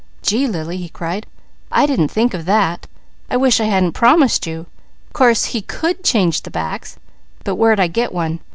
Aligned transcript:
"Gee, 0.23 0.47
Lily!" 0.47 0.77
he 0.77 0.89
cried. 0.89 1.27
"I 1.71 1.85
didn't 1.85 2.07
think 2.07 2.33
of 2.33 2.45
that 2.45 2.87
I 3.29 3.37
wish 3.37 3.59
I 3.59 3.65
hadn't 3.65 3.91
promised 3.91 4.47
you. 4.47 4.65
Course 5.13 5.45
he 5.45 5.61
could 5.61 6.03
change 6.03 6.41
the 6.41 6.49
backs, 6.49 6.97
but 7.43 7.53
where'd 7.53 7.79
I 7.79 7.85
get 7.85 8.11
one. 8.11 8.39